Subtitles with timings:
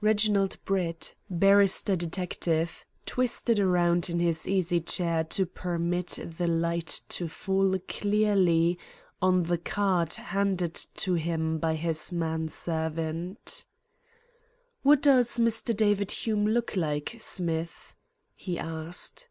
[0.00, 7.28] Reginald Brett, barrister detective, twisted round in his easy chair to permit the light to
[7.28, 8.78] fall clearly
[9.20, 13.66] on the card handed to him by his man servant.
[14.82, 15.76] "What does Mr.
[15.76, 17.94] David Hume look like, Smith?"
[18.34, 19.28] he asked.